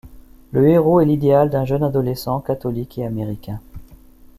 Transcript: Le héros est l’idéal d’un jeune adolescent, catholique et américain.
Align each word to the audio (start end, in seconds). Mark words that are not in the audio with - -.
Le 0.51 0.67
héros 0.67 0.99
est 0.99 1.05
l’idéal 1.05 1.51
d’un 1.51 1.63
jeune 1.63 1.83
adolescent, 1.83 2.39
catholique 2.39 2.97
et 2.97 3.05
américain. 3.05 3.61